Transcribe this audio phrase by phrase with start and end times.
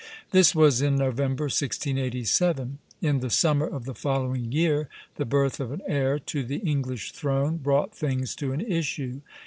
[0.31, 2.79] This was in November, 1687.
[3.03, 7.11] In the summer of the following year the birth of an heir to the English
[7.11, 9.21] throne brought things to an issue.